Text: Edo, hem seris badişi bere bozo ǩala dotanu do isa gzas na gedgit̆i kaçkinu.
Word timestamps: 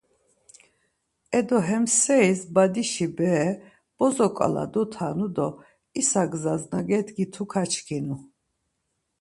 Edo, 1.39 1.59
hem 1.69 1.83
seris 1.95 2.41
badişi 2.55 3.07
bere 3.17 3.49
bozo 3.97 4.27
ǩala 4.37 4.65
dotanu 4.73 5.27
do 5.35 5.47
isa 5.99 6.23
gzas 6.31 6.63
na 6.71 6.79
gedgit̆i 6.89 7.43
kaçkinu. 7.51 8.17